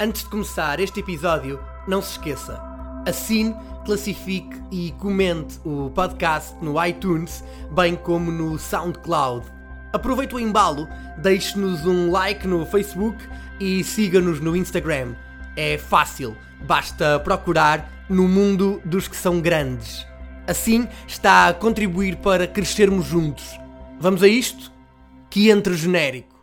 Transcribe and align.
Antes 0.00 0.22
de 0.22 0.30
começar 0.30 0.78
este 0.78 1.00
episódio, 1.00 1.58
não 1.88 2.00
se 2.00 2.12
esqueça, 2.12 2.62
assine, 3.04 3.52
classifique 3.84 4.56
e 4.70 4.92
comente 4.92 5.58
o 5.64 5.90
podcast 5.90 6.54
no 6.62 6.80
iTunes, 6.86 7.42
bem 7.72 7.96
como 7.96 8.30
no 8.30 8.56
SoundCloud. 8.60 9.44
Aproveite 9.92 10.36
o 10.36 10.38
embalo, 10.38 10.86
deixe-nos 11.16 11.84
um 11.84 12.12
like 12.12 12.46
no 12.46 12.64
Facebook 12.64 13.18
e 13.58 13.82
siga-nos 13.82 14.38
no 14.38 14.54
Instagram. 14.54 15.16
É 15.56 15.76
fácil, 15.76 16.36
basta 16.64 17.18
procurar 17.18 17.90
no 18.08 18.28
mundo 18.28 18.80
dos 18.84 19.08
que 19.08 19.16
são 19.16 19.40
grandes. 19.40 20.06
Assim 20.46 20.86
está 21.08 21.48
a 21.48 21.54
contribuir 21.54 22.18
para 22.18 22.46
crescermos 22.46 23.04
juntos. 23.04 23.58
Vamos 23.98 24.22
a 24.22 24.28
isto? 24.28 24.70
Que 25.28 25.50
entre 25.50 25.74
genérico. 25.74 26.37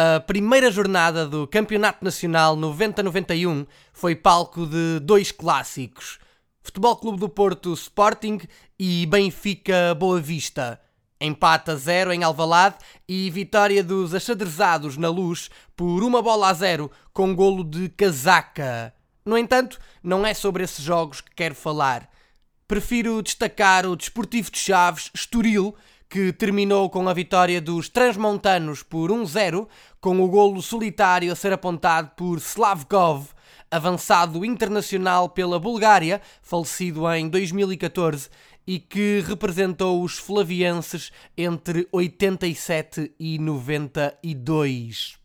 A 0.00 0.20
primeira 0.20 0.70
jornada 0.70 1.26
do 1.26 1.44
Campeonato 1.44 2.04
Nacional 2.04 2.56
90-91 2.56 3.66
foi 3.92 4.14
palco 4.14 4.64
de 4.64 5.00
dois 5.00 5.32
clássicos: 5.32 6.20
Futebol 6.62 6.94
Clube 6.94 7.18
do 7.18 7.28
Porto 7.28 7.72
Sporting 7.72 8.38
e 8.78 9.04
Benfica 9.06 9.96
Boa 9.98 10.20
Vista. 10.20 10.80
Empate 11.20 11.72
a 11.72 11.74
zero 11.74 12.12
em 12.12 12.22
Alvalade 12.22 12.76
e 13.08 13.28
vitória 13.30 13.82
dos 13.82 14.14
achadrezados 14.14 14.96
na 14.96 15.08
luz 15.08 15.50
por 15.74 16.04
uma 16.04 16.22
bola 16.22 16.50
a 16.50 16.54
zero 16.54 16.92
com 17.12 17.34
golo 17.34 17.64
de 17.64 17.88
casaca. 17.88 18.94
No 19.26 19.36
entanto, 19.36 19.80
não 20.00 20.24
é 20.24 20.32
sobre 20.32 20.62
esses 20.62 20.84
jogos 20.84 21.20
que 21.20 21.34
quero 21.34 21.56
falar. 21.56 22.08
Prefiro 22.68 23.20
destacar 23.20 23.84
o 23.84 23.96
Desportivo 23.96 24.48
de 24.48 24.58
Chaves 24.58 25.10
Estoril, 25.12 25.74
que 26.08 26.32
terminou 26.32 26.88
com 26.88 27.06
a 27.08 27.12
vitória 27.12 27.60
dos 27.60 27.88
transmontanos 27.88 28.82
por 28.82 29.10
1-0, 29.10 29.68
com 30.00 30.20
o 30.20 30.28
golo 30.28 30.62
solitário 30.62 31.30
a 31.30 31.36
ser 31.36 31.52
apontado 31.52 32.12
por 32.16 32.38
Slavkov, 32.38 33.26
avançado 33.70 34.44
internacional 34.44 35.28
pela 35.28 35.58
Bulgária, 35.58 36.22
falecido 36.40 37.10
em 37.12 37.28
2014 37.28 38.30
e 38.66 38.78
que 38.78 39.22
representou 39.26 40.02
os 40.02 40.18
flavienses 40.18 41.10
entre 41.36 41.86
87 41.92 43.12
e 43.18 43.38
92. 43.38 45.18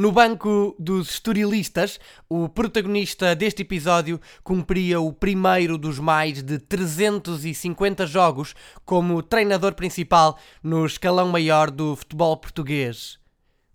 No 0.00 0.10
banco 0.10 0.74
dos 0.78 1.10
estorilistas, 1.10 2.00
o 2.26 2.48
protagonista 2.48 3.36
deste 3.36 3.60
episódio 3.60 4.18
cumpria 4.42 4.98
o 4.98 5.12
primeiro 5.12 5.76
dos 5.76 5.98
mais 5.98 6.42
de 6.42 6.58
350 6.58 8.06
jogos 8.06 8.54
como 8.86 9.22
treinador 9.22 9.74
principal 9.74 10.38
no 10.62 10.86
escalão 10.86 11.28
maior 11.28 11.70
do 11.70 11.94
futebol 11.94 12.34
português. 12.38 13.18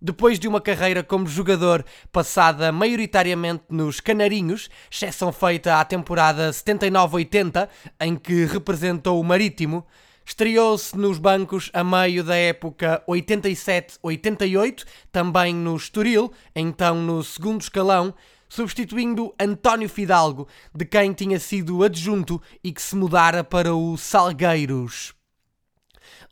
Depois 0.02 0.36
de 0.36 0.48
uma 0.48 0.60
carreira 0.60 1.04
como 1.04 1.28
jogador 1.28 1.84
passada 2.10 2.72
maioritariamente 2.72 3.62
nos 3.70 4.00
Canarinhos, 4.00 4.68
exceção 4.90 5.30
feita 5.30 5.76
à 5.76 5.84
temporada 5.84 6.50
79-80, 6.50 7.68
em 8.00 8.16
que 8.16 8.46
representou 8.46 9.20
o 9.20 9.24
Marítimo, 9.24 9.86
Estreou-se 10.28 10.98
nos 10.98 11.18
bancos 11.18 11.70
a 11.72 11.84
meio 11.84 12.24
da 12.24 12.34
época 12.34 13.00
87-88, 13.08 14.84
também 15.12 15.54
no 15.54 15.76
Estoril, 15.76 16.32
então 16.54 16.96
no 16.96 17.22
segundo 17.22 17.60
escalão, 17.60 18.12
substituindo 18.48 19.32
António 19.38 19.88
Fidalgo, 19.88 20.48
de 20.74 20.84
quem 20.84 21.12
tinha 21.12 21.38
sido 21.38 21.84
adjunto 21.84 22.42
e 22.62 22.72
que 22.72 22.82
se 22.82 22.96
mudara 22.96 23.44
para 23.44 23.72
o 23.72 23.96
Salgueiros. 23.96 25.14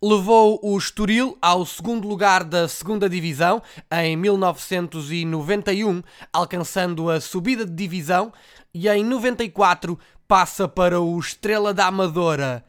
Levou 0.02 0.58
o 0.60 0.76
Estoril 0.76 1.38
ao 1.40 1.64
segundo 1.64 2.08
lugar 2.08 2.42
da 2.42 2.66
segunda 2.66 3.08
divisão 3.08 3.62
em 3.92 4.16
1991, 4.16 6.02
alcançando 6.32 7.08
a 7.08 7.20
subida 7.20 7.64
de 7.64 7.72
divisão, 7.72 8.32
e 8.74 8.88
em 8.88 9.04
94 9.04 9.96
passa 10.26 10.66
para 10.66 11.00
o 11.00 11.16
Estrela 11.16 11.72
da 11.72 11.86
Amadora 11.86 12.64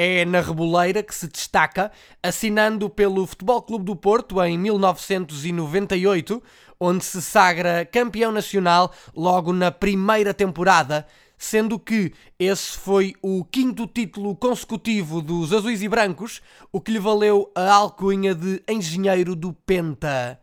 é 0.00 0.24
na 0.24 0.40
Reboleira 0.40 1.02
que 1.02 1.12
se 1.12 1.26
destaca, 1.26 1.90
assinando 2.22 2.88
pelo 2.88 3.26
Futebol 3.26 3.60
Clube 3.60 3.84
do 3.84 3.96
Porto 3.96 4.40
em 4.44 4.56
1998, 4.56 6.40
onde 6.78 7.04
se 7.04 7.20
sagra 7.20 7.84
campeão 7.84 8.30
nacional 8.30 8.92
logo 9.12 9.52
na 9.52 9.72
primeira 9.72 10.32
temporada, 10.32 11.04
sendo 11.36 11.80
que 11.80 12.12
esse 12.38 12.78
foi 12.78 13.12
o 13.20 13.44
quinto 13.44 13.88
título 13.88 14.36
consecutivo 14.36 15.20
dos 15.20 15.52
Azuis 15.52 15.82
e 15.82 15.88
Brancos, 15.88 16.40
o 16.70 16.80
que 16.80 16.92
lhe 16.92 17.00
valeu 17.00 17.50
a 17.52 17.68
alcunha 17.68 18.36
de 18.36 18.62
Engenheiro 18.68 19.34
do 19.34 19.52
Penta. 19.52 20.38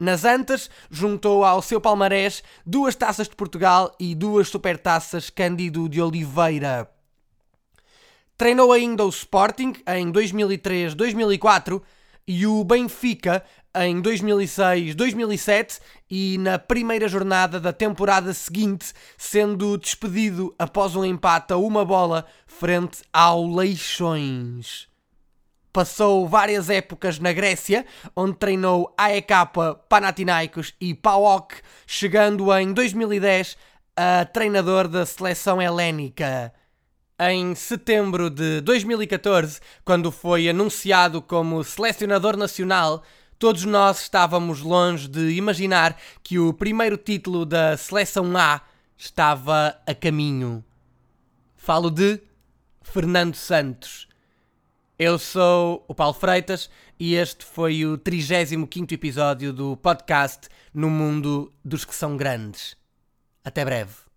Nas 0.00 0.24
Antas, 0.24 0.70
juntou 0.90 1.44
ao 1.44 1.60
seu 1.60 1.78
palmarés 1.78 2.42
duas 2.64 2.94
taças 2.94 3.28
de 3.28 3.36
Portugal 3.36 3.94
e 4.00 4.14
duas 4.14 4.48
supertaças 4.48 5.28
Cândido 5.28 5.90
de 5.90 6.00
Oliveira. 6.00 6.88
Treinou 8.38 8.70
ainda 8.70 9.04
o 9.04 9.08
Sporting 9.08 9.72
em 9.88 10.12
2003-2004 10.12 11.82
e 12.24 12.46
o 12.46 12.62
Benfica 12.62 13.42
em 13.74 14.00
2006-2007 14.00 15.80
e 16.08 16.38
na 16.38 16.56
primeira 16.56 17.08
jornada 17.08 17.58
da 17.58 17.72
temporada 17.72 18.32
seguinte, 18.32 18.92
sendo 19.16 19.76
despedido 19.76 20.54
após 20.56 20.94
um 20.94 21.04
empate 21.04 21.52
a 21.52 21.56
uma 21.56 21.84
bola 21.84 22.26
frente 22.46 23.02
ao 23.12 23.44
Leixões. 23.44 24.86
Passou 25.72 26.28
várias 26.28 26.70
épocas 26.70 27.18
na 27.18 27.32
Grécia, 27.32 27.84
onde 28.14 28.36
treinou 28.36 28.94
AEK, 28.96 29.32
Panathinaikos 29.88 30.74
e 30.80 30.94
PAOK, 30.94 31.56
chegando 31.88 32.56
em 32.56 32.72
2010 32.72 33.56
a 33.96 34.24
treinador 34.24 34.86
da 34.86 35.04
seleção 35.04 35.60
helénica. 35.60 36.52
Em 37.20 37.52
setembro 37.56 38.30
de 38.30 38.60
2014, 38.60 39.60
quando 39.84 40.12
foi 40.12 40.48
anunciado 40.48 41.20
como 41.20 41.64
selecionador 41.64 42.36
nacional, 42.36 43.02
todos 43.40 43.64
nós 43.64 44.02
estávamos 44.02 44.60
longe 44.60 45.08
de 45.08 45.30
imaginar 45.30 46.00
que 46.22 46.38
o 46.38 46.52
primeiro 46.52 46.96
título 46.96 47.44
da 47.44 47.76
Seleção 47.76 48.36
A 48.36 48.60
estava 48.96 49.76
a 49.84 49.94
caminho. 49.96 50.64
Falo 51.56 51.90
de 51.90 52.20
Fernando 52.82 53.34
Santos. 53.34 54.06
Eu 54.96 55.18
sou 55.18 55.84
o 55.88 55.94
Paulo 55.96 56.14
Freitas 56.14 56.70
e 57.00 57.16
este 57.16 57.44
foi 57.44 57.84
o 57.84 57.98
35 57.98 58.94
episódio 58.94 59.52
do 59.52 59.76
podcast 59.76 60.48
No 60.72 60.88
Mundo 60.88 61.52
dos 61.64 61.84
que 61.84 61.96
são 61.96 62.16
grandes. 62.16 62.76
Até 63.44 63.64
breve. 63.64 64.07